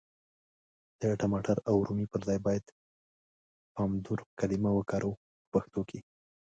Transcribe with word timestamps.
د 1.01 1.03
ټماټر 1.19 1.57
او 1.69 1.75
رومي 1.87 2.05
پر 2.11 2.21
ځای 2.27 2.39
بايد 2.45 2.63
پامدور 3.75 4.19
کلمه 4.39 4.71
وکاروو 4.73 5.19
په 5.39 5.45
پښتو 5.53 5.81
کي. 5.89 5.99